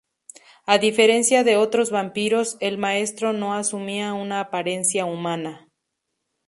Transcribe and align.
A 0.65 0.79
diferencia 0.79 1.43
de 1.43 1.57
otros 1.57 1.91
vampiros, 1.91 2.57
el 2.59 2.79
Maestro 2.79 3.33
no 3.33 3.53
asumía 3.53 4.13
una 4.15 4.39
apariencia 4.39 5.05
humana. 5.05 5.67